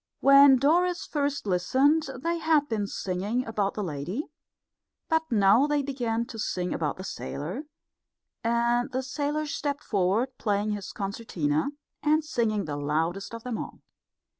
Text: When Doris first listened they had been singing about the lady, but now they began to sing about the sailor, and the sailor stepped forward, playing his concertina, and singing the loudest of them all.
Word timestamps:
When 0.19 0.55
Doris 0.57 1.05
first 1.05 1.45
listened 1.45 2.09
they 2.23 2.39
had 2.39 2.67
been 2.67 2.87
singing 2.87 3.45
about 3.45 3.75
the 3.75 3.83
lady, 3.83 4.23
but 5.09 5.21
now 5.31 5.67
they 5.67 5.83
began 5.83 6.25
to 6.25 6.39
sing 6.39 6.73
about 6.73 6.97
the 6.97 7.03
sailor, 7.03 7.65
and 8.43 8.91
the 8.91 9.03
sailor 9.03 9.45
stepped 9.45 9.83
forward, 9.83 10.35
playing 10.39 10.71
his 10.71 10.91
concertina, 10.91 11.67
and 12.01 12.25
singing 12.25 12.65
the 12.65 12.77
loudest 12.77 13.35
of 13.35 13.43
them 13.43 13.59
all. 13.59 13.81